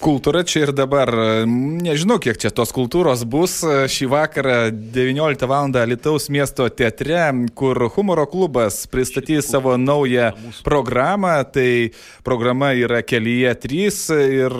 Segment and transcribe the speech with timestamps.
[0.00, 1.10] Kultūra čia ir dabar.
[1.44, 5.68] Nežinau, kiek čia tos kultūros bus šį vakarą 19 val.
[5.68, 7.18] Lietuvos miesto teatre,
[7.52, 10.30] kur humoro klubas pristatys savo naują
[10.64, 11.34] programą.
[11.52, 11.90] Tai
[12.24, 14.56] programa yra kelyje 3 ir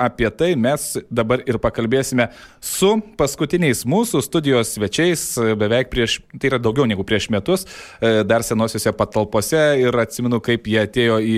[0.00, 2.30] apie tai mes dabar ir pakalbėsime
[2.64, 5.26] su paskutiniais mūsų studijos svečiais
[5.60, 7.66] beveik prieš, tai yra daugiau negu prieš metus,
[8.00, 11.36] dar senosiuose patalpose ir atsimenu, kaip jie atėjo į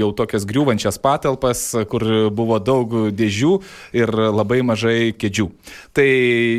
[0.00, 3.52] jau tokias griūvančias patalpas, kur buvo buvo daug dėžių
[3.96, 5.48] ir labai mažai kėdžių.
[5.96, 6.08] Tai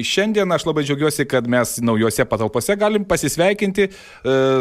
[0.08, 3.92] šiandien aš labai džiaugiuosi, kad mes naujose patalpose galim pasisveikinti e,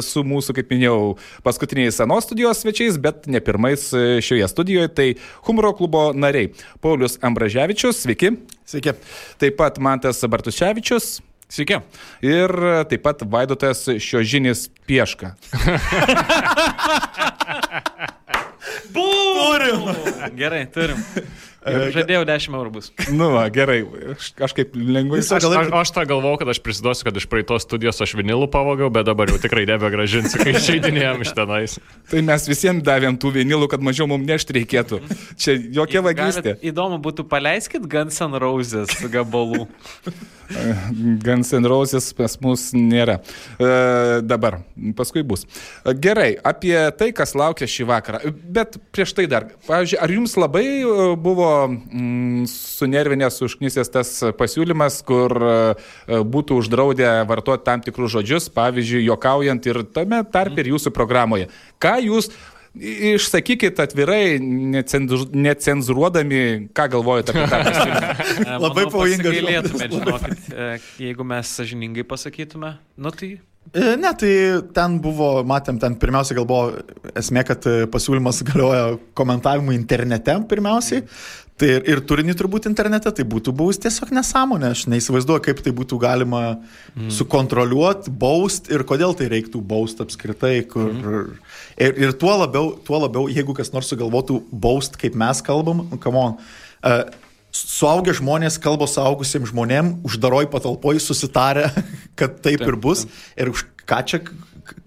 [0.06, 4.92] su mūsų, kaip minėjau, paskutiniais senos studijos svečiais, bet ne pirmais e, šioje studijoje.
[4.96, 5.08] Tai
[5.48, 6.52] humoro klubo nariai.
[6.84, 8.36] Paulius Ambraževičius, sveiki.
[8.66, 8.96] Sveiki.
[9.42, 11.16] Taip pat Mantas Bartuševičius.
[11.52, 11.78] Sveiki.
[12.26, 12.50] Ir
[12.90, 15.34] taip pat Vaidotas Šiožinis Pieška.
[18.94, 19.90] Turim.
[20.36, 21.02] Gerai, turim.
[21.66, 22.88] Ir žadėjau 10 eurų bus.
[23.10, 23.80] Nu, va, gerai,
[24.12, 25.18] aš kažkaip lengvai.
[25.24, 28.90] Aš, aš, aš tą galvojau, kad aš prisiduosiu, kad iš praeitos studijos aš vinilų pavogiau,
[28.94, 31.76] bet dabar jau tikrai nebegražinsiu, kai išeidinėjom iš tenais.
[32.12, 35.00] Tai mes visiems davėm tų vinilų, kad mažiau mums nešti reikėtų.
[35.42, 36.54] Čia jokia vagystė.
[36.70, 39.66] Įdomu būtų, paleiskit Guns N' Roses gabalų.
[41.24, 43.18] Guns N' Roses pas mus nėra.
[43.58, 43.70] E,
[44.22, 44.60] dabar,
[44.98, 45.46] paskui bus.
[46.02, 48.22] Gerai, apie tai, kas laukia šį vakarą.
[48.56, 50.66] Bet prieš tai dar, pavyzdžiui, ar jums labai
[51.22, 55.54] buvo mm, sunervinęs, užknysęs tas pasiūlymas, kur e,
[56.26, 61.50] būtų uždraudę vartoti tam tikrus žodžius, pavyzdžiui, jokaujant ir tame tarp ir jūsų programoje.
[61.82, 62.30] Ką jūs
[62.76, 68.00] Išsakykit atvirai, necenzuruodami, ką galvojate apie tą pasiūlymą.
[68.66, 69.28] Labai pavojinga.
[69.38, 70.54] Galėtume, žinokit, e,
[71.06, 73.30] jeigu mes sažiningai pasakytume, nu tai
[73.74, 74.28] Ne, tai
[74.76, 76.68] ten buvo, matėm, ten pirmiausia gal buvo
[77.18, 81.02] esmė, kad pasiūlymas galioja komentavimui internete pirmiausiai.
[81.56, 84.74] Tai ir, ir turinį turbūt internete, tai būtų buvus tiesiog nesąmonė.
[84.74, 87.08] Aš neįsivaizduoju, kaip tai būtų galima mm.
[87.16, 90.58] sukontroliuoti, baust ir kodėl tai reiktų baust apskritai.
[90.68, 91.45] Kur, mm.
[91.76, 96.20] Ir, ir tuo labiau, tuo labiau, jeigu kas nors sugalvotų baust, kaip mes kalbam, come
[96.20, 96.36] on.
[96.82, 97.04] Uh,
[97.56, 101.70] Suaugę žmonės kalba suaugusiems žmonėms, uždaroj patalpoj susitarę,
[102.18, 103.06] kad taip, taip ir bus.
[103.06, 103.22] Taip.
[103.40, 104.20] Ir už ką čia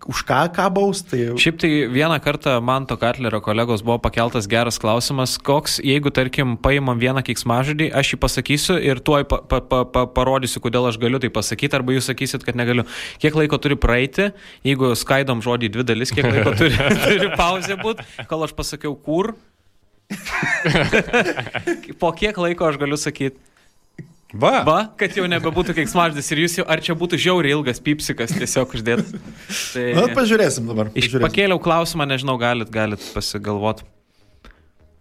[0.10, 1.02] už ką kabaus.
[1.08, 1.20] Tai...
[1.40, 6.56] Šiaip tai vieną kartą man to Katlerio kolegos buvo pakeltas geras klausimas, koks, jeigu tarkim
[6.62, 11.00] paimam vieną kiksmažodį, aš jį pasakysiu ir tuoj pa, pa, pa, pa, parodysiu, kodėl aš
[11.02, 12.88] galiu tai pasakyti, arba jūs sakysit, kad negaliu.
[13.22, 14.32] Kiek laiko turi praeiti,
[14.68, 16.76] jeigu skaidom žodį į dvi dalis, kiek laiko turi,
[17.06, 19.36] turi pauzė būti, kol aš pasakiau kur.
[22.02, 23.49] po kiek laiko aš galiu sakyti.
[24.30, 24.60] Va.
[24.62, 28.76] Va, kad jau nebebūtų keiksmaždis ir jūs jau, ar čia būtų žiauriai ilgas pipsikas tiesiog
[28.78, 29.16] uždėtas.
[29.74, 29.86] Tai...
[29.98, 30.92] Na, pažiūrėsim dabar.
[30.94, 31.18] Pažiūrėsim.
[31.18, 33.88] Iš pakėliau klausimą, nežinau, galit, galit pasigalvoti.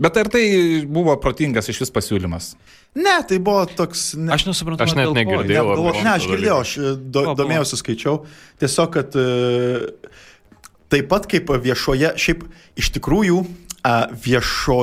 [0.00, 0.46] Bet ar tai
[0.88, 2.52] buvo protingas iš vis pasiūlymas?
[2.96, 4.14] Ne, tai buvo toks...
[4.16, 4.32] Ne...
[4.32, 4.86] Aš nesuprantu.
[4.86, 5.44] Aš net negirdėjau.
[5.44, 8.22] Ne, galvo, ne, aš girdėjau, aš do, domėjausi, skaičiau.
[8.62, 9.26] Tiesiog, kad e,
[10.94, 12.48] taip pat kaip viešoje, šiaip
[12.80, 13.42] iš tikrųjų
[14.24, 14.82] viešo,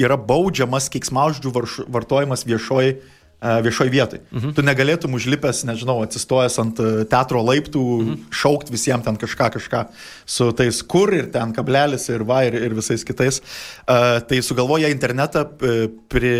[0.00, 2.98] yra baudžiamas keiksmažodžių vartojimas viešoje
[3.40, 4.22] viešoje vietoje.
[4.32, 4.54] Mhm.
[4.56, 6.80] Tu negalėtum užlipęs, nežinau, atsistojęs ant
[7.12, 8.24] teatro laiptų, mhm.
[8.30, 9.84] šaukti visiems ten kažką, kažką
[10.26, 13.42] su tais kur ir ten kablelis ir va ir, ir visais kitais.
[13.86, 15.44] Uh, tai sugalvoja internetą
[16.10, 16.34] pri,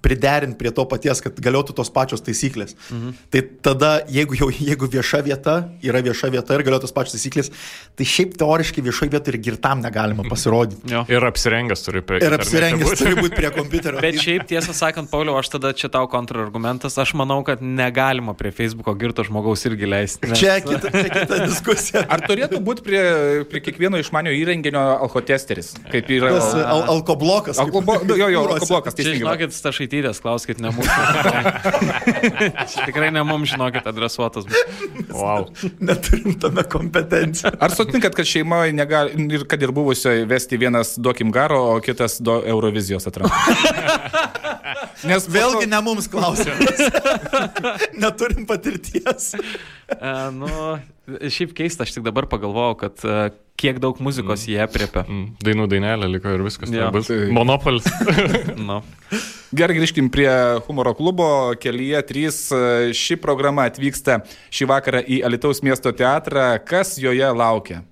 [0.00, 2.76] priderinti prie to paties, kad galiotų tos pačios taisyklės.
[2.90, 3.16] Mhm.
[3.32, 7.50] Tai tada, jeigu jau jeigu vieša vieta yra vieša vieta ir galiotų tos pačios taisyklės,
[7.98, 10.82] tai šiaip teoriškai viešoje vietoje ir girtam negalima pasirodyti.
[10.90, 11.04] Jo.
[11.10, 14.02] Ir apsirengęs turi prie, ir apsirengęs turi būti prie kompiuterio.
[14.04, 18.34] Bet šiaip tiesą sakant, Pauliau, aš tada čia tau kontra kontrargumentas, aš manau, kad negalima
[18.34, 20.28] prie Facebooko girto žmogaus irgi leisti.
[20.30, 20.38] Nes...
[20.38, 22.04] Čia, kita, čia kita diskusija.
[22.06, 23.02] Ar turėtų būti prie,
[23.50, 25.72] prie kiekvieno išmanio įrenginio alkotesteris?
[25.90, 26.30] Kaip yra.
[26.36, 27.58] Tas al alkoblokas.
[27.62, 28.94] Alkobo, nu, jo, jo, alkoblokas.
[28.94, 30.94] Tai žinokit, stašaitytės, klauskit ne mūsų.
[32.86, 34.46] Tikrai ne mums, žinokit, adresuotas.
[35.10, 35.48] Wow.
[35.82, 37.56] Neturim tame kompetencijų.
[37.58, 42.20] Ar sutinkat, kad šeimoje negali, ir kad ir buvusioje vesti vienas duokim garo, o kitas
[42.22, 43.34] do Eurovizijos atranda?
[45.08, 46.19] Nes vėlgi ne mums klausimas.
[48.02, 49.32] Neturim patirties.
[49.90, 50.50] Uh, nu,
[51.32, 53.20] šiaip keista, aš tik dabar pagalvojau, kad uh,
[53.60, 54.52] kiek daug muzikos mm.
[54.52, 55.04] jie apriepia.
[55.06, 55.26] Mm.
[55.44, 56.72] Dainų dainelė liko ir viskas.
[56.74, 56.88] Ja.
[56.94, 57.18] Tai...
[57.34, 57.88] Monopolis.
[58.70, 58.80] no.
[59.56, 60.30] Gerai, grįžkim prie
[60.68, 61.28] humoro klubo.
[61.60, 64.20] Kelyje 3 ši programa atvyksta
[64.54, 66.52] šį vakarą į Alitaus miesto teatrą.
[66.66, 67.82] Kas joje laukia?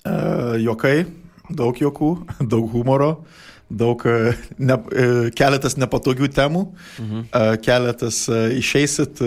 [0.00, 1.04] Uh, jokai,
[1.52, 2.14] daug jokų,
[2.52, 3.14] daug humoro.
[3.20, 6.64] Uh, daug, e, ne, e, keletas nepatogių temų,
[6.98, 7.26] mhm.
[7.30, 8.24] E, keletas
[8.58, 9.22] išeisit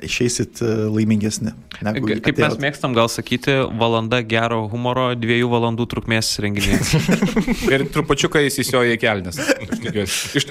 [0.00, 1.50] išeisit laimingesni.
[2.24, 6.94] Kaip mes mėgstam gal sakyti, valanda gero humoro dviejų valandų trukmės renginys.
[7.72, 9.36] Ir trupačiuką įsisioja į kelnes.
[9.36, 10.48] Iš, iš, iš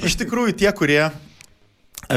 [0.00, 1.02] iš, tikrųjų, tie, kurie,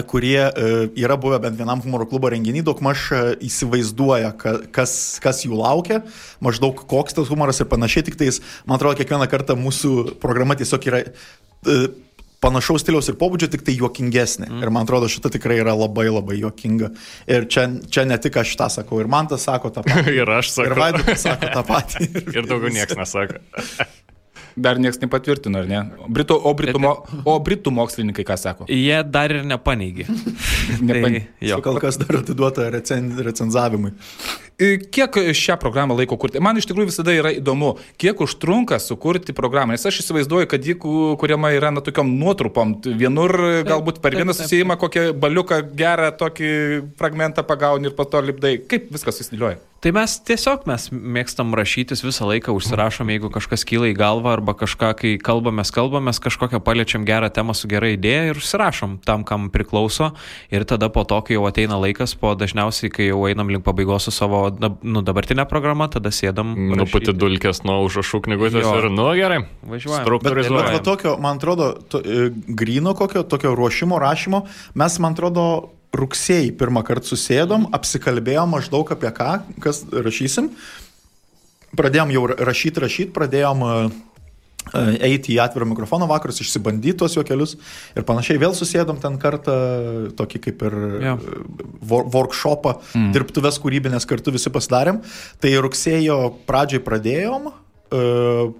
[0.09, 3.07] kurie e, yra buvę bent vienam humoro klubo renginį, daug maž
[3.45, 4.93] įsivaizduoja, ka- kas,
[5.23, 6.03] kas jų laukia,
[6.45, 10.85] maždaug koks tas humoras ir panašiai, tik tais, man atrodo, kiekvieną kartą mūsų programa tiesiog
[10.91, 11.79] yra e,
[12.39, 14.47] panašaus stiliaus ir pobūdžio, tik tai juokingesnė.
[14.47, 14.61] Mm.
[14.63, 16.91] Ir man atrodo, šita tikrai yra labai labai juokinga.
[17.27, 20.13] Ir čia, čia ne tik aš tą sakau, ir man tas sako tą patį.
[20.21, 20.79] Ir aš Ir sakau.
[20.79, 22.07] Vaidotas sako tą patį.
[22.37, 23.41] Ir daugiau niekas nesako.
[24.59, 25.79] Dar niekas nepatvirtino, ar ne?
[26.11, 28.67] Britų, o, Britų, mo, o Britų mokslininkai ką sako?
[28.71, 30.07] Jie dar ir nepaneigė.
[30.89, 31.61] Nepan- tai.
[31.63, 33.93] Kol kas dar atiduota recen, recenzavimui.
[34.59, 36.41] E, Kiek šią programą laiko kurti?
[36.43, 39.71] Man iš tikrųjų visada yra įdomu, kiek užtrunka sukurti programą.
[39.77, 42.75] Nes aš įsivaizduoju, kad ji ku- kuriama yra na tokiam nuotrupom.
[42.99, 43.31] Vienur
[43.63, 46.51] galbūt per vieną susijimą kokią baliuką gerą tokį
[46.99, 48.57] fragmentą pagauni ir po to lipdai.
[48.67, 49.57] Kaip viskas susidėlioja?
[49.79, 54.51] Tai mes tiesiog mes mėgstam rašytis visą laiką, užsirašom, jeigu kažkas kyla į galvą arba
[54.51, 59.47] kažką, kai kalbamės, kalbamės, kažkokią paliečiam gerą temą su gera idėja ir užsirašom tam, kam
[59.49, 60.11] priklauso.
[60.51, 64.03] Ir tada po to, kai jau ateina laikas, po dažniausiai, kai jau einam link pabaigos
[64.03, 66.53] su savo dab- nu, dabartinė programa, tada sėdam.
[66.55, 67.17] Nuputė rašyti.
[67.21, 68.75] dulkės nuo užrašų knygutės Jo.
[68.79, 70.05] ir, nu gerai, Važiuojam.
[70.23, 75.13] Bet, bet va tokio, man atrodo, to, e, grino kokio, tokio ruošimo, rašymo, mes, man
[75.13, 80.51] atrodo, rugsėjai pirmą kartą susėdom, apsikalbėjom maždaug apie ką, kas rašysim.
[81.77, 83.73] Pradėjom jau rašyti, rašyti, pradėjom e,
[84.75, 87.55] eiti į atvirą mikrofono vakarus, išsibandyti tuos juokelius
[87.95, 88.41] ir panašiai.
[88.41, 89.55] Vėl susėdom ten kartą,
[90.19, 91.15] tokį kaip ir e,
[91.89, 93.09] wor workshopą, mm.
[93.15, 95.01] dirbtuves kūrybinės kartu visi pasidarėm.
[95.41, 96.19] Tai rugsėjo
[96.49, 98.01] pradžioj pradėjom, e,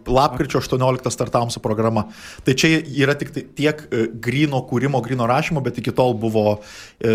[0.07, 2.06] lapkričio 18 startavom su programa.
[2.45, 6.59] Tai čia yra tik tai tiek e, grino kūrimo, grino rašymo, bet iki tol buvo
[7.00, 7.13] e,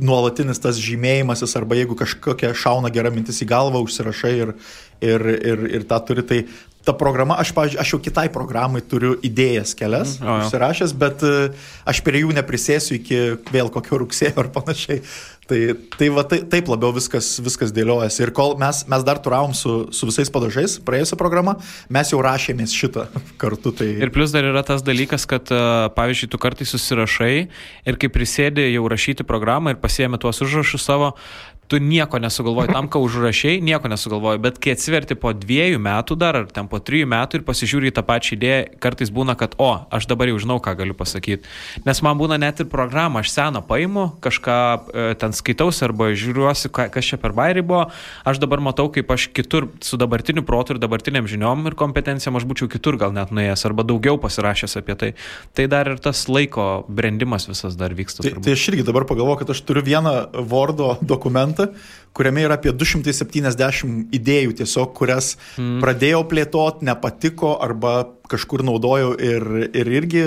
[0.00, 4.54] nuolatinis tas žymėjimasis arba jeigu kažkokia šauna gera mintis į galvą, užsirašai ir,
[5.04, 6.26] ir, ir, ir tą turi.
[6.28, 6.42] Tai
[6.88, 10.38] ta programa, aš, pavyzdžiui, aš jau kitai programai turiu idėjas kelias, jo.
[10.46, 11.50] užsirašęs, bet e,
[11.88, 13.18] aš prie jų neprisėsiu iki
[13.52, 15.02] vėl kokio rugsėjo ar panašiai.
[15.48, 15.58] Tai,
[15.96, 18.20] tai va tai, taip labiau viskas, viskas dėliojasi.
[18.26, 21.54] Ir kol mes, mes dar turavom su, su visais padažais, praėjusią programą,
[21.88, 23.06] mes jau rašėmės šitą
[23.40, 23.72] kartu.
[23.78, 23.88] Tai...
[23.96, 25.62] Ir plus dar yra tas dalykas, kad, e,
[25.96, 31.14] pavyzdžiui, tu kartais susirašai ir kai prisėdė jau rašyti programą ir pasiemi tuos užrašus savo,
[31.68, 36.40] tu nieko nesugalvoji tam, ką užrašiai, nieko nesugalvoji, bet kai atsiverti po dviejų metų dar
[36.40, 39.70] ar ten po trijų metų ir pasižiūri į tą pačią idėją, kartais būna, kad, o,
[39.92, 41.44] aš dabar jau žinau, ką galiu pasakyti.
[41.84, 46.72] Nes man būna net ir programą, aš seną paimu, kažką e, ten skaitausi arba žiūriuosi,
[46.72, 47.84] ką- kas čia per bairį buvo,
[48.24, 52.48] aš dabar matau, kaip aš kitur su dabartiniu protu ir dabartiniam žiniom ir kompetencijom aš
[52.48, 55.12] būčiau kitur gal net nuėjęs arba daugiau pasirašęs apie tai.
[55.52, 58.24] Tai dar ir tas laiko brendimas visas dar vyksta.
[58.24, 58.46] Tai, turbūt.
[58.46, 60.14] tai aš irgi dabar pagalvoju, kad aš turiu vieną
[60.48, 61.57] Wordo dokumentą,
[62.18, 65.78] kuriame yra apie 270 idėjų tiesiog, kurias mm.
[65.84, 70.22] pradėjau plėtoti, nepatiko arba kažkur naudojau ir, ir irgi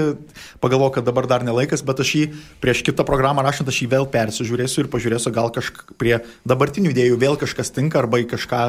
[0.64, 2.24] pagalvoju, kad dabar dar nelaikas, bet aš jį
[2.64, 6.16] prieš kitą programą rašant, aš jį vėl persižiūrėsiu ir pažiūrėsiu, gal kažk prie
[6.50, 8.62] dabartinių idėjų vėl kažkas tinka arba į kažką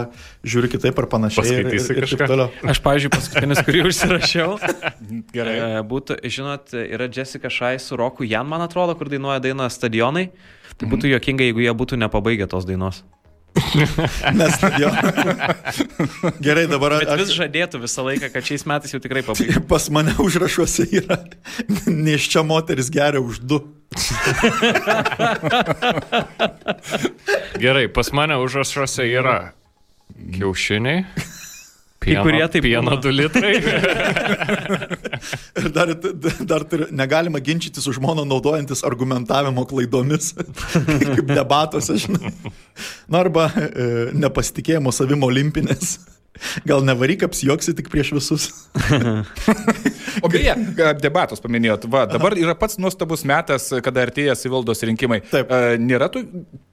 [0.44, 1.62] žiūriu kitaip ar panašiai.
[1.62, 2.47] ir- ir, ir.
[2.75, 4.58] Aš, pavyzdžiui, paskutinis, kurį užsirašiau,
[5.37, 5.56] Gerai.
[5.79, 10.29] e, būtų, žinot, yra Jessica Shai su Roku Jan, man atrodo, kur dainuoja dainą stadionai.
[10.82, 13.05] Tai būtų juokinga, jeigu jie būtų nepabaigę tos dainos.
[14.39, 14.91] Nes, jo.
[16.46, 19.60] Gerai, dabar Bet vis žadėtų visą laiką, kad šiais metais jau tikrai pabaigė.
[19.69, 21.20] Pas mane užrašuose yra
[21.86, 23.60] neščia moteris geria už du.
[27.62, 29.36] Gerai, pas mane užrašuose yra
[30.39, 31.05] kiaušiniai.
[32.03, 33.01] Pieno, kurie taip pieno būna.
[33.03, 33.53] 2 litrai.
[35.61, 35.93] Ir dar,
[36.51, 40.32] dar turi, negalima ginčyti su žmona naudojantis argumentavimo klaidomis,
[41.15, 42.32] kaip debatuose, žinai.
[43.13, 45.99] Na arba e, nepasitikėjimo savimo olimpinės.
[46.67, 48.49] Gal nevaryk apsijoksi tik prieš visus.
[50.22, 50.55] O beje,
[51.02, 51.86] debatus paminėjot.
[51.91, 55.20] Va, dabar yra pats nuostabus metas, kada artėja savivaldos rinkimai.
[55.32, 55.50] Taip.
[55.82, 56.22] Nėra tų,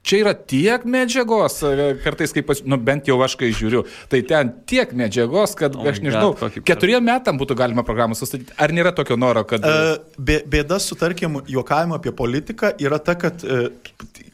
[0.06, 1.58] čia yra tiek medžiagos,
[2.04, 5.86] kartais kaip, pas- nu bent jau aš kai žiūriu, tai ten tiek medžiagos, kad Oh
[5.90, 8.54] aš nežinau, God, keturiem metam būtų galima programą sustatyti.
[8.60, 9.64] Ar nėra tokio noro, kad...
[9.66, 13.70] E, bė- Bėda su, tarkim, juokavimu apie politiką yra ta, kad e,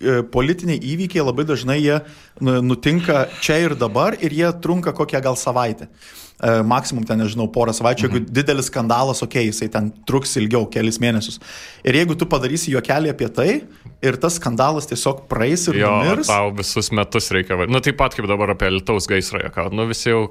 [0.00, 1.98] e, politiniai įvykiai labai dažnai jie
[2.40, 5.88] nu, nutinka čia ir dabar ir jie trunka kokią gal savaitę.
[6.36, 10.66] E, Maksimum ten, nežinau, porą savaičių, jeigu didelis skandalas, okei, okay, jisai ten truks ilgiau,
[10.68, 11.38] kelis mėnesius.
[11.86, 13.48] Ir jeigu tu padarysi juokelį apie tai
[14.04, 16.28] ir tas skandalas tiesiog praeis ir Jo, numirs.
[16.28, 17.56] tau visus metus reikia.
[17.70, 20.26] Nu, taip pat kaip dabar apie Lietuvos gaisrą, ką, nu visi jau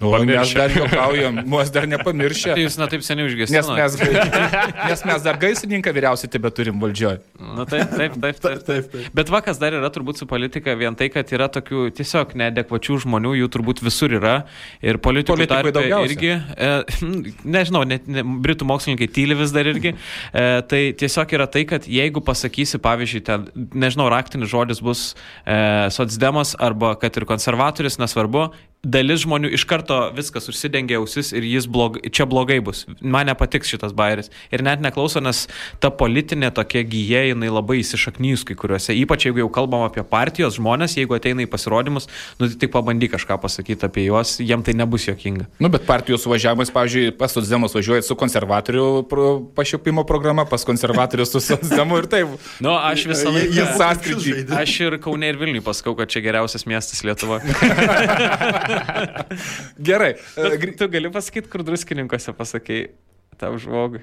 [0.00, 2.54] O mes dar juokaujam, mus dar nepamiršę.
[2.56, 3.98] Tai jūs netaip seniai Nes užgesinote.
[4.00, 7.20] mes, nes mes dar gaisrininką vyriausiai tebe turim valdžioje.
[7.36, 9.10] Na taip, taip, taip, taip, taip.
[9.16, 12.96] Bet va, kas dar yra turbūt su politika, vien tai, kad yra tokių tiesiog neadekvačių
[13.04, 14.38] žmonių, jų turbūt visur yra.
[14.80, 16.08] Ir politikų Politikoj tarpe daugiausia.
[16.08, 19.92] irgi, e, nežinau, net ne, britų mokslininkai tyli vis dar irgi.
[20.32, 25.10] E, tai tiesiog yra tai, kad jeigu pasakysi, pavyzdžiui, ten, nežinau, raktinis žodis bus
[25.44, 25.60] e,
[25.92, 28.48] socdemas arba kad ir konservatorius, nesvarbu,
[28.80, 32.86] dalis žmonių iš karto viskas užsidengia ausis ir jis blog, čia blogai bus.
[33.00, 34.30] Man nepatiks šitas bairis.
[34.54, 35.44] Ir net neklauso, nes
[35.82, 38.96] ta politinė tokia gyja, jinai labai įsišaknyjus kai kuriuose.
[38.96, 42.08] Ypač jeigu jau kalbam apie partijos žmonės, jeigu ateina į pasirodymus,
[42.40, 45.50] nu tai tik pabandyk kažką pasakyti apie juos, jiem tai nebus jokinga.
[45.60, 51.34] Nu, bet partijos suvažiavimas, pavyzdžiui, pas Socdemus važiuoja su konservatorių pro, pašiopimo programa, pas konservatorius
[51.36, 52.32] su Socdemu ir taip.
[52.64, 53.52] Nu, aš visą laiką...
[53.56, 54.42] jie sąskrydžiai.
[54.60, 57.48] Aš ir Kaune ir Vilniui pasakau, kad čia geriausias miestas Lietuvoje.
[59.90, 60.14] Gerai.
[60.36, 62.88] e, gri- Tu gali pasakyti, kur druskininkose pasakei
[63.40, 64.02] tam žmogui,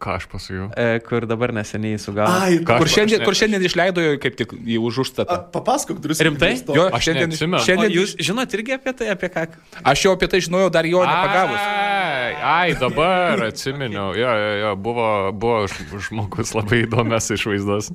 [0.00, 0.70] Ką aš pasakiau?
[0.80, 2.32] e, kur dabar neseniai sugavo.
[2.32, 5.36] Ai, Kur šiandien, kur šiandien išleido jo kaip tik į už užstatą.
[5.52, 6.24] papasakok druskį.
[6.30, 6.52] Rimtai?
[6.72, 7.34] Jo, Aš šiandien.
[7.52, 9.44] O šiandien jūs žinot irgi apie tai, apie ką?
[9.84, 11.60] Aš jau apie tai žinojau dar jo nepagavus.
[11.60, 14.14] Ai, ai, dabar atsiminiau.
[14.16, 15.66] Jo, jo, jo, buvo, buvo
[16.00, 17.92] žmogus labai įdomias išvaizdas.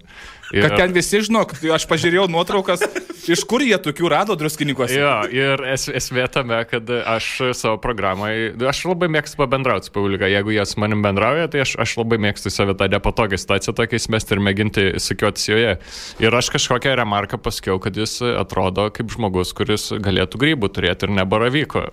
[0.54, 2.86] Ir, Kad ten visi žinok, tai aš pažiūrėjau nuotraukas,
[3.32, 4.98] iš kur jie tokių rado druskininkose.
[5.00, 10.30] Jo, ir es, esmė tame, kad aš savo programai, aš labai mėgstu pabendrauti su publika.
[10.32, 14.00] Jeigu jie su manim bendrauja, tai aš, aš labai mėgstu save tą nepatogią situaciją tokia
[14.02, 15.76] įsimesti ir mėginti sukiotis joje.
[16.24, 21.16] Ir aš kažkokią remarką pasakiau, kad jis atrodo kaip žmogus, kuris galėtų grybų turėti ir
[21.18, 21.86] ne baravyko.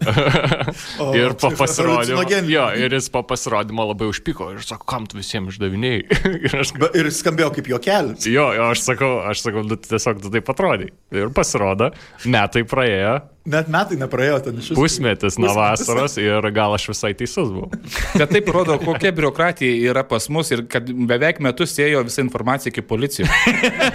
[1.02, 2.24] O, ir po tai pasirodymo.
[2.52, 6.02] Jo, ir jis po pasirodymo labai užpyko ir sako, kam tu visiems išdavinėjai.
[6.48, 8.26] ir aš Be- Ir skambėjo kaip juokelis.
[8.30, 10.90] Jo, jo, aš sakau, aš sakau, nu, tiesiog tu taip atrodai.
[11.22, 11.90] Ir pasirodo,
[12.32, 14.76] metai praėjo, Net metai nepraėjo ten iš viso.
[14.78, 17.72] pusmetis nuo vasaros ir gal aš visai teisus buvau.
[18.14, 22.70] Bet taip rodo, kokia biurokratija yra pas mus ir kad beveik metus ėjo visa informacija
[22.70, 23.26] iki policijos.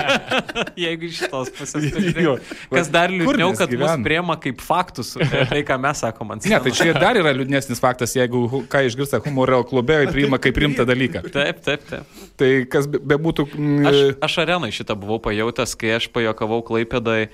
[0.83, 1.87] Jeigu iš šitos pusės.
[1.95, 2.51] Pažiūrėk.
[2.73, 4.03] Kas dar liūdniau, kad mus gyvenam?
[4.05, 5.13] priema kaip faktus,
[5.51, 9.21] tai ką mes sakom ant Ne, tai čia dar yra liūdnesnis faktas, jeigu ką išgirsta
[9.25, 11.23] humoro klube, priima kaip rimtą dalyką.
[11.33, 12.19] Taip, taip, taip.
[12.39, 13.47] Tai kas be- bebūtų...
[13.55, 17.29] mm, Aš, aš arenai šitą buvau pajutęs, kai aš pajokavau Klaipėdai.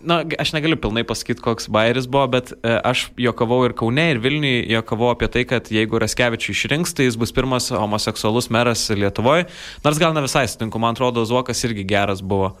[0.00, 4.20] Na, aš negaliu pilnai pasakyti, koks bairis buvo, bet e, aš jokavau ir Kaune, ir
[4.24, 9.46] Vilniui, jokavau apie tai, kad jeigu Raskevičių išrinks, tai jis bus pirmas homoseksualus meras Lietuvoje.
[9.84, 12.54] Nors gal ne visai sutinku, man atrodo, Zuokas irgi geras buvo.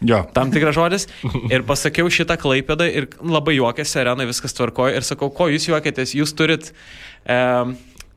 [0.00, 0.22] Jo.
[0.32, 1.06] Tam tikras žodis.
[1.52, 4.96] Ir pasakiau šitą klaipėdą ir labai juokėsi, arenai viskas tvarkoja.
[4.96, 6.72] Ir sakau, ko jūs juokėtės, jūs turit...
[7.28, 7.38] E,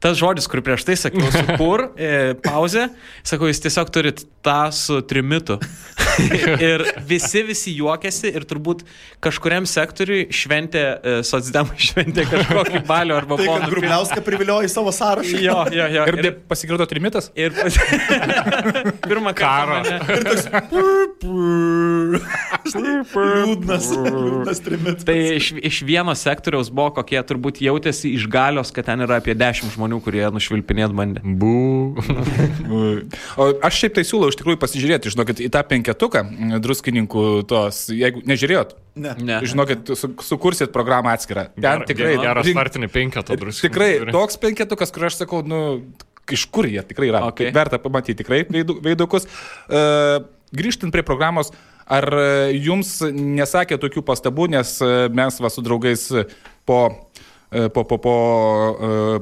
[0.04, 2.90] Tas žodis, kur prieš tai sakiau, kur, e, pauzė,
[3.24, 5.56] sakau, jūs tiesiog turit tą su trimitu.
[6.70, 8.84] ir visi, visi juokėsi ir turbūt
[9.24, 13.70] kažkuriam sektoriui šventė, e, socdemai šventė kažkokį balio arba Tai, poną.
[13.74, 15.38] Grubliauską priviliojo į savo sąrašą.
[15.44, 16.06] Jo, jo, jo.
[16.12, 17.32] Ir be- pasigirdo trimitas?
[17.36, 17.72] ir, ir
[19.10, 19.82] pirmą kartą.
[19.82, 20.00] mane-
[22.64, 25.04] Liūdnas, liūdnas trimitas.
[25.08, 29.36] Tai iš, iš vieno sektoriaus buvo kokie turbūt jautėsi iš galios, kad ten yra apie
[29.38, 31.20] 10 žmonių, kurie nušvilpinėt bandė.
[31.24, 31.54] Bū.
[33.38, 37.88] O aš šiaip tai siūlau iš tikrųjų pasižiūrėti, žinokit, į tą penketuką mm, druskininkų tos,
[37.94, 39.16] jeigu nežiūrėjot, Ne.
[39.18, 39.40] Ne.
[39.42, 41.48] žinokit, su, sukursit programą atskirą.
[41.56, 43.70] Ten Ger- tikrai Geras startinį penketą druskų.
[43.70, 45.82] Tikrai toks penketukas, kur aš sakau, nu,
[46.32, 47.24] iš kur jie tikrai yra.
[47.32, 47.52] Okay.
[47.54, 49.26] Verta pamatyti tikrai veidu- veidukus.
[49.70, 51.50] Uh, grįžtant prie programos,
[51.90, 52.06] ar
[52.54, 56.06] jums nesakė tokių pastabų, nes e, mes va su draugais
[56.66, 57.10] po,
[57.52, 58.14] e, po, po, po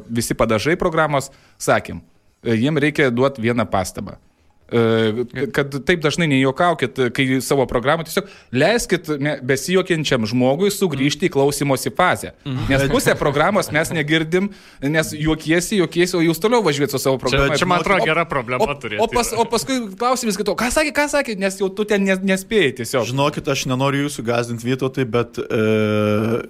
[0.09, 2.01] visi padažai programos sakėm,
[2.45, 4.17] jiem reikia duoti vieną pastabą.
[4.71, 11.31] E, Kad taip dažnai nejuokaukit, kai savo programą tiesiog leiskit ne- besijuokiančiam žmogui sugrįžti į
[11.33, 12.31] klausimosi fazę.
[12.69, 14.47] Nes pusę programos mes negirdim,
[14.81, 17.57] nes juokiesi, juokiesi, o jūs toliau važiuojate su savo programą.
[17.59, 20.93] čia, man atrodo, gera problema o, turėti O, pas, o paskui klausimas kito, ką sakė,
[20.95, 23.05] ką sakė, nes jau tu ten nes- nespėjai tiesiog.
[23.11, 25.61] Žinokit, aš nenoriu jūsų gazdinti Vytautai, bet e,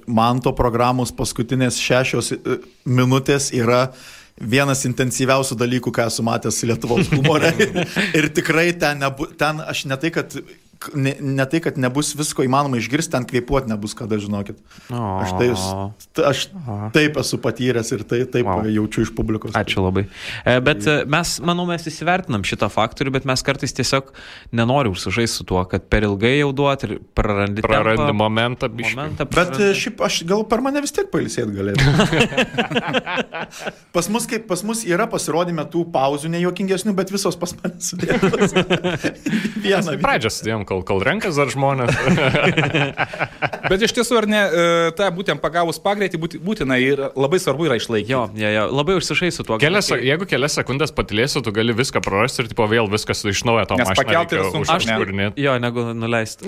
[0.07, 3.87] man to programos paskutinės šešios e, minutės yra
[4.41, 7.53] vienas intensyviausių dalykų, ką esu matęs Lietuvos humore.
[8.17, 10.35] Ir tikrai ten, nebu, ten aš ne tai, kad,
[10.95, 14.59] ne, ne tai, kad nebus visko įmanoma išgirsti, ten kvėpuoti nebus kada, žinokit.
[14.89, 15.49] Aš, tai,
[16.31, 16.43] aš
[16.95, 18.65] taip esu patyręs ir tai, taip wow.
[18.65, 19.53] jaučiu iš publikos.
[19.57, 20.07] Ačiū labai.
[20.45, 24.11] E, Bet e, mes, manau, mes įsivertinam šitą faktorių, bet mes kartais tiesiog
[24.55, 27.63] nenorim užsižaisti su tuo, kad per ilgai jau duoti ir prarandi.
[27.65, 28.95] Prarandi tempą, momentą, biškį.
[28.97, 29.69] momentą Bet prarandi.
[29.69, 31.91] e, šiaip aš gal per mane vis tiek pailsėti galėčiau.
[33.95, 38.55] pas, mus, kaip, pas mus yra pasirodymę tų pauzių nejuokingesnių, bet visos pas mane sudėtos.
[39.65, 39.97] Vieną.
[40.01, 41.91] Pradžią sudėjom kol, kol renkas dar žmonės.
[43.71, 44.63] Bet iš tiesų, ar ne, e,
[44.97, 48.11] tą būtent pagavus pagreitį būti- būtina ir labai svarbu yra išlaikyti.
[48.11, 49.59] Jo, jo, jo, labai užsišai su tuo.
[49.61, 53.43] Kelias, kai- jeigu kelias sekundės patilėsi, tu gali viską prarasti ir tipo, vėl viskas iš
[53.47, 54.95] naujo to Nes mašiną pakelt yra reikia sunku, Aš ne?
[54.97, 55.45] užkūrinėti.
[55.45, 56.47] Jo, negu nuleisti.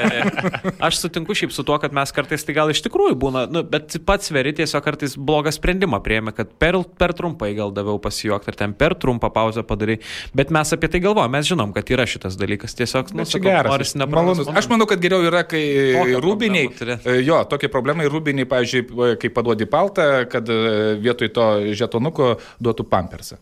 [0.86, 3.96] Aš sutinku šiaip su tuo, kad mes kartais tai gal iš tikrųjų būna, nu, bet
[4.08, 8.58] pats veri tiesiog kartais blogą sprendimą prieėmė, kad per, per trumpai gal daviau pasijuokti ar
[8.64, 9.98] ten per trumpą pauzę padarai.
[10.36, 12.74] Bet mes apie tai galvojame, mes žinom, kad yra šitas dalykas.
[12.78, 13.70] Tiesiog, nu, čia geras.
[13.72, 14.38] norisi Malonus.
[14.42, 15.62] neprarasti Aš manau, kad geriau yra, kai
[15.96, 16.70] Tokią rūbiniai.
[17.04, 20.58] e, Jo, tokie problemai rūbiniai, pavyzdžiui, kai paduodi paltą, kad e,
[21.02, 21.46] vietoj to
[21.78, 23.38] žetonuko duotų pampersą.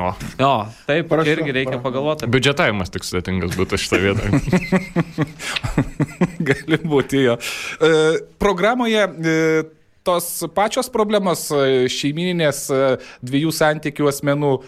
[0.00, 0.52] O, Jo,
[0.88, 1.84] taip, Parašau, irgi reikia parašau.
[1.84, 2.28] pagalvoti.
[2.32, 4.24] biudžetavimas tik sudėtingas būtų šitą vietą.
[6.48, 7.34] Gali būti jo.
[7.36, 7.90] E,
[8.40, 9.36] Programoje e,
[10.02, 12.80] tos pačios problemos e, šeimininės e,
[13.24, 14.62] dviejų santykių asmenų e,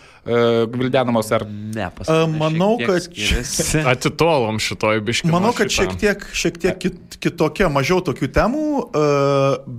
[0.75, 3.83] gvildenamos ar Ne, A, manau, kad skiriasi.
[3.91, 5.33] Atitolom šitoj biškiu.
[5.35, 8.69] Manau, kad šiek tiek, šiek tiek kit, kitokia, mažiau tokių temų,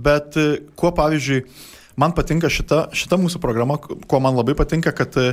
[0.04, 0.36] bet
[0.76, 1.44] kuo pavyzdžiui,
[2.00, 5.32] man patinka šita, šita mūsų programa, kuo man labai patinka, kad uh,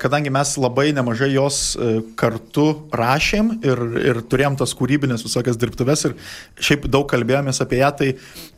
[0.00, 6.08] kadangi mes labai nemažai jos uh, kartu rašėm ir, ir turėjom tas kūrybinės visokias dirbtuves
[6.10, 6.18] ir
[6.58, 8.10] šiaip daug kalbėjomės apie ją, tai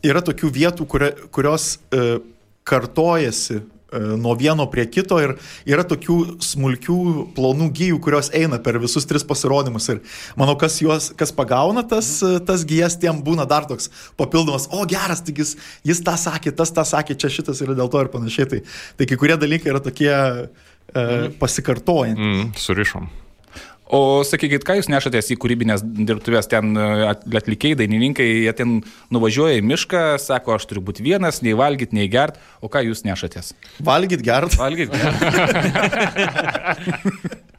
[0.07, 2.17] yra tokių vietų, kuria, kurios uh,
[2.67, 5.37] kartojasi e, nuo vieno prie kito ir
[5.69, 6.99] yra tokių smulkių,
[7.37, 9.89] plonų gyjų, kurios eina per visus tris pasirodymus.
[9.93, 10.01] Ir
[10.39, 14.83] manau, kas juos, kas pagauna tas, e, tas gyjas, tiem būna dar toks papildomas, o
[14.91, 15.55] geras, tik jis,
[15.87, 18.51] jis tą sakė, tas tą sakė, čia šitas yra dėl to ir panašiai.
[18.51, 18.63] Tai,
[18.99, 21.07] tai kai kurie dalykai yra tokie e,
[21.39, 22.27] pasikartojantys.
[22.27, 23.09] Mm, surišom.
[23.87, 26.87] O sakykit, ką jūs nešatės į kūrybinės dirbtuvės, ten e,
[27.39, 28.73] atlikėjai, dainininkai, jie ten
[29.15, 33.05] nuvažiuoja į mišką, sako, aš turiu būti vienas, nei valgyti, nei gert, o ką jūs
[33.07, 33.53] nešatės?
[33.87, 34.59] Valgyt, gert.
[34.59, 34.91] Valgyt.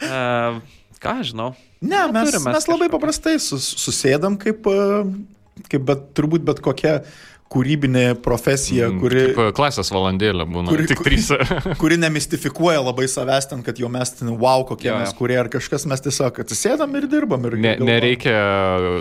[0.03, 0.60] uh,
[1.03, 1.53] ką aš žinau?
[1.79, 7.00] Ne, mes, mes, mes labai paprastai sus, susėdam kaip, e, kaip bet, turbūt bet kokia
[7.54, 10.68] kūrybinė profesija, kuri, Kaip e, klasės valandėlė būna.
[10.74, 11.30] Kuri- Tik trys.
[11.82, 14.98] kuri nemistifikuoja labai savęs ten, kad jau mes ten, wow, kokie jo.
[15.00, 17.48] mes kurie ar kažkas, mes tiesiog atsisėdam ir dirbam.
[17.48, 17.88] Ir Ne, galvojam.
[17.94, 18.38] nereikia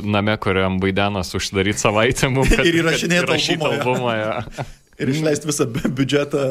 [0.06, 2.54] name, kuriam baidenas užsidaryti savaitę mums.
[2.68, 4.16] Ir įrašinėt kad įrašyt albumą, albumą.
[4.16, 4.66] ja.
[4.96, 6.42] Ir išleisti visą bi- biudžetą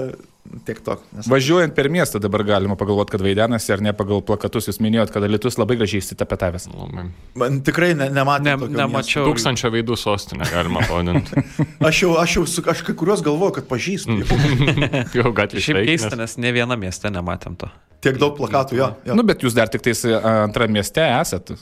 [0.66, 0.96] tiek to.
[1.16, 1.28] Nes...
[1.30, 5.26] Važiuojant per miestą dabar galima pagalvoti, kad vaidenasi ar ne pagal plakatus, jūs minėjot, kad
[5.26, 6.68] Lietuvas labai gražiai įsitapetavęs.
[6.70, 7.08] Labai.
[7.42, 8.54] Man tikrai ne, nematė.
[8.62, 9.26] Ne, nemačiau.
[9.30, 11.46] Tūkstančio veidų sostinė galima pavadinti.
[11.90, 14.16] Aš jau, aš jau, su, aš kai kuriuos galvoju, kad pažįstu.
[14.16, 14.96] Mm.
[15.18, 17.70] Jau gatvė Šiaip keista, nes ne vieną miestą nematėm to.
[18.06, 18.90] Tiek daug plakatų, jo.
[19.08, 19.18] jo.
[19.18, 21.54] Nu, bet jūs dar tik tais antrą mieste esat.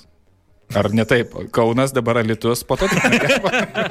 [0.79, 1.33] Ar ne taip?
[1.53, 3.03] Kaunas dabar Lietuvos, po to tik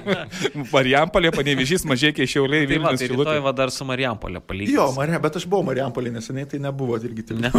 [0.74, 4.76] Marijampolė, Panevižys, Mažiekiai, Šiauliai, Tai Vilnius, tai rytoj va dar su Marijampolė palyginti.
[4.78, 7.40] Jo, Marija, bet aš buvau Marijampolė neseniai, tai nebuvo irgi tik.
[7.42, 7.50] Ne.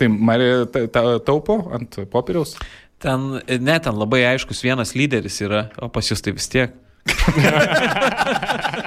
[0.00, 2.56] Tai Marija ta- ta- taupo ant popieriaus.
[2.98, 6.74] Ten, ne, ten labai aiškus vienas lyderis yra, o pas jūs tai vis tiek.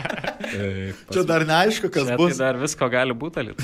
[1.12, 2.38] Čia dar neaišku, kas Čia tai bus.
[2.39, 3.62] dar visko gali būti, alit.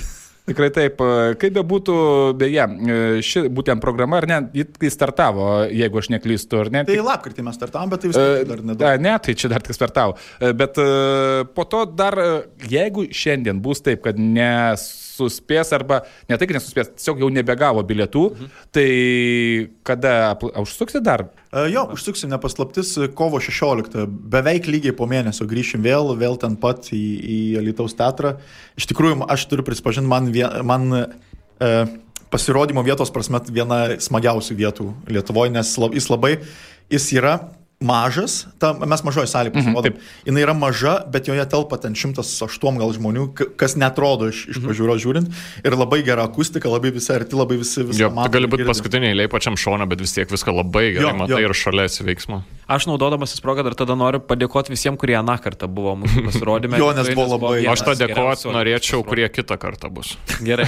[0.47, 1.01] Tikrai taip.
[1.03, 1.95] e, Kaip be būtų,
[2.39, 6.85] beje, e, ši būtent programa, ar ne, ji kai startavo, jeigu aš neklystu, ar ne?
[6.87, 8.87] Tai lapkritį mes startavom, bet tai vis E, tiek dar nedaug.
[8.87, 10.15] a, Ne, tai čia dar tik startavo.
[10.39, 10.87] E, Bet e,
[11.53, 12.31] po to dar, e,
[12.71, 14.15] jeigu šiandien bus taip, kad
[15.17, 18.51] nesuspės arba ne tai, kad nesuspės, tiesiog jau nebegavo bilietų, mhm.
[18.71, 18.87] tai
[19.87, 21.27] kada užsuksi dar?
[21.51, 24.05] E, Jo, užsuksim nepaslaptis kovo 16.
[24.07, 28.37] Beveik lygiai po mėnesio grįšim vėl, vėl ten pat į, į Lietuvos teatrą.
[28.77, 30.31] Iš tikrųjų, aš turiu prisipažinti, man,
[30.67, 31.71] man e,
[32.33, 36.37] pasirodymo vietos prasme viena smagiausių vietų Lietuvoje, nes jis labai,
[36.91, 37.37] jis yra
[37.79, 39.83] mažas, ta, mes mažoji salė pasirodom.
[39.85, 39.99] taip.
[40.25, 43.25] Jis yra maža, bet joje telpa ten 108 gal žmonių,
[43.59, 45.29] kas netrodo iš, iš pažiūros žiūrint.
[45.61, 48.01] Ir labai gera akustika, labai visi arti, labai visi visi.
[48.01, 51.13] Jo, tu gali būti paskutiniai eilė pačiam šone, bet vis tiek viską labai gerai Jo,
[51.21, 51.51] matai jo.
[51.51, 52.41] ir šalia esi veiksmo.
[52.67, 56.79] Aš naudodamasis progą dar tada noriu padėkoti visiems, kurie aną kartą buvo mūsų pasirodymė.
[56.81, 60.17] Jo, nes buvo labai- Aš tą dėkoti norėčiau, kurie kitą kartą bus.
[60.49, 60.65] Gerai.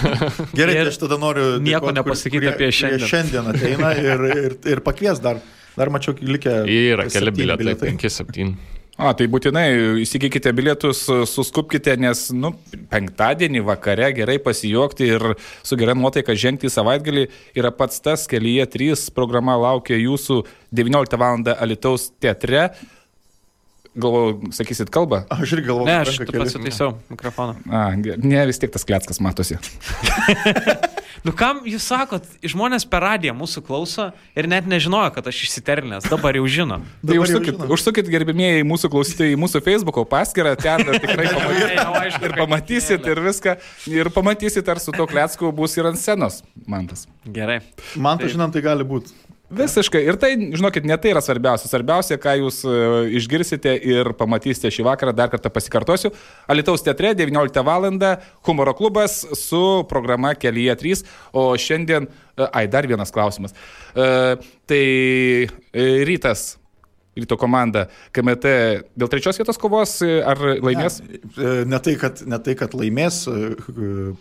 [0.54, 3.10] Gerai, Ir tai aš tada noriu nieko dėkot, kur- nepasakyti kurie- apie šiandien.
[3.10, 5.42] šiandien ateina ir, ir, ir pakvies dar.
[5.80, 6.60] Dar mačiau, likę.
[6.68, 8.52] Yra keli bilietai, 5-7.
[9.00, 12.52] A, tai būtinai įsigykite bilietus, suskupkite, nes, nu,
[12.92, 15.26] penktadienį vakare gerai pasijuokti ir
[15.64, 17.24] su gera nuotaika žengti į savaitgalį
[17.56, 20.42] yra pats tas kelyje 3 programa laukia jūsų
[20.76, 21.48] 19 val.
[21.56, 22.68] Alitaus teatre.
[24.00, 25.24] Galvoju, sakysit kalbą?
[25.32, 27.56] Aš irgi galvoju, Ne, aš pasitaisiau mikrofoną.
[27.72, 29.56] A, ne, vis tiek tas kleckas matosi.
[31.28, 36.08] Nu kam jūs sakot, žmonės per radiją mūsų klauso ir net nežinojo, kad aš išsiternęs,
[36.12, 36.78] dabar jau žino.
[36.80, 37.74] Tai Dabar jau užsukit, žinom.
[37.76, 42.24] užsukit gerbimieji mūsų klausytojai į mūsų Facebook'o paskyrą, ten tikrai pamatysit.
[42.24, 43.56] Ir pamatysit ir viską.
[43.92, 47.06] Ir pamatysit, ar su to klecku bus ir ant scenos, man tas.
[47.28, 47.60] Gerai.
[48.00, 49.12] Man tai žinant, tai gali būti.
[49.50, 50.04] Visiškai.
[50.06, 51.70] Ir tai, žinokit, ne tai yra svarbiausia.
[51.72, 52.76] Svarbiausia, ką jūs e,
[53.18, 56.14] išgirsite ir pamatysite šį vakarą, dar kartą pasikartosiu.
[56.50, 57.90] Alitaus teatre 19 val.
[58.46, 61.04] humoro klubas su programa Kelyje 3.
[61.34, 62.06] O šiandien,
[62.38, 63.58] e, ai, dar vienas klausimas.
[63.96, 64.38] E,
[64.70, 65.50] tai
[66.06, 66.58] rytas
[67.18, 68.52] ryto komanda KMT
[68.96, 71.02] dėl trečios vietos kovos ar laimės?
[71.02, 73.26] Ne, ne, tai, kad, ne tai, kad laimės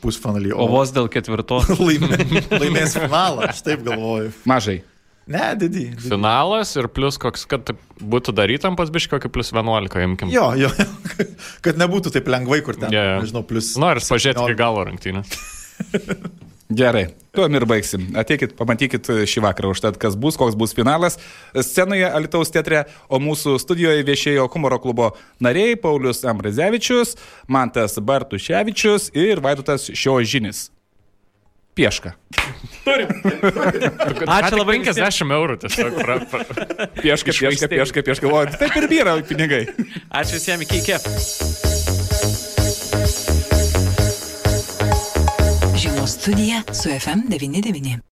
[0.01, 1.61] pusfinalį, O vos dėl ketvirto.
[1.87, 2.25] laimė,
[2.57, 4.33] laimės finalą, aš taip galvoju.
[4.49, 4.81] Mažai.
[5.29, 5.85] Ne, didį.
[5.93, 6.09] didį.
[6.09, 10.33] Finalas ir plus koks, kad būtų darytam pas biški kokį plus 11, imkim.
[10.33, 10.73] Jo, jo,
[11.65, 13.07] kad nebūtų taip lengvai, kur ten, jo.
[13.21, 13.75] nežinau, plus.
[13.81, 14.55] Noriu pažiūrėti 17.
[14.55, 15.25] iki galo rungtynę.
[16.79, 18.11] Gerai, tuom ir baigsim.
[18.21, 21.17] Ateikit, pamatykit šį vakarą užtat, kas bus, koks bus finalas.
[21.57, 27.17] Scenoje Alitaus teatre, o mūsų studijoje viešėjo humoro klubo nariai Paulius Ambrazevičius,
[27.49, 30.67] Mantas Bartuševičius ir Vaidotas Šiožinis.
[31.79, 32.11] Pieška.
[34.27, 34.81] Ačiū labai.
[34.83, 36.01] 50 eurų tiesiog.
[36.01, 36.43] Pra, pra.
[36.99, 38.33] Pieška, pieška, pieška, pieška.
[38.33, 39.63] O, taip ir vyra pinigai.
[40.11, 40.99] Ačiū visiems, iki iki.
[45.79, 48.03] Žiemos studija su FM99.